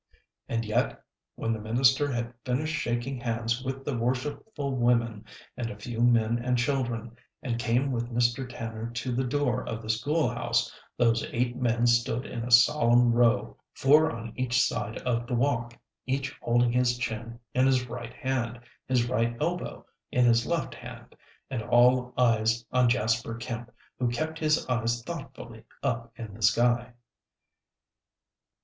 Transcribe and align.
And 0.49 0.65
yet, 0.65 1.03
when 1.35 1.53
the 1.53 1.59
minister 1.61 2.11
had 2.11 2.33
finished 2.43 2.73
shaking 2.75 3.19
hands 3.19 3.63
with 3.63 3.85
the 3.85 3.95
worshipful 3.95 4.75
women 4.75 5.25
and 5.55 5.69
a 5.69 5.77
few 5.77 6.01
men 6.01 6.39
and 6.43 6.57
children, 6.57 7.15
and 7.43 7.59
came 7.59 7.91
with 7.91 8.09
Mr. 8.09 8.49
Tanner 8.49 8.89
to 8.95 9.11
the 9.11 9.23
door 9.23 9.63
of 9.69 9.83
the 9.83 9.91
school 9.91 10.27
house, 10.27 10.73
those 10.97 11.23
eight 11.31 11.55
men 11.55 11.85
stood 11.85 12.25
in 12.25 12.43
a 12.43 12.49
solemn 12.49 13.11
row, 13.11 13.55
four 13.75 14.09
on 14.11 14.33
each 14.35 14.59
side 14.59 14.97
of 15.03 15.27
the 15.27 15.35
walk, 15.35 15.77
each 16.07 16.35
holding 16.41 16.71
his 16.71 16.97
chin 16.97 17.37
in 17.53 17.67
his 17.67 17.87
right 17.87 18.13
hand, 18.13 18.59
his 18.87 19.07
right 19.07 19.37
elbow 19.39 19.85
in 20.11 20.25
his 20.25 20.47
left 20.47 20.73
hand, 20.73 21.15
and 21.51 21.61
all 21.61 22.11
eyes 22.17 22.65
on 22.71 22.89
Jasper 22.89 23.35
Kemp, 23.35 23.69
who 23.99 24.07
kept 24.09 24.39
his 24.39 24.65
eyes 24.67 25.03
thoughtfully 25.03 25.63
up 25.83 26.11
in 26.15 26.33
the 26.33 26.41
sky. 26.41 26.93